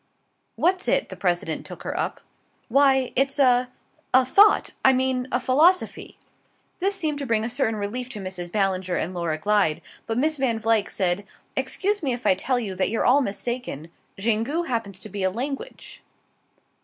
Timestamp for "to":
7.19-7.25, 8.09-8.19, 15.01-15.07